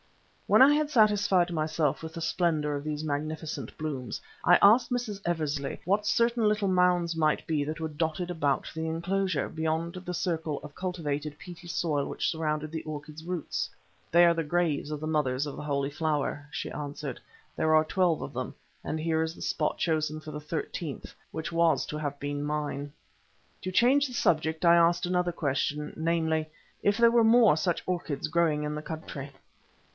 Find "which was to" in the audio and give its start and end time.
21.31-21.97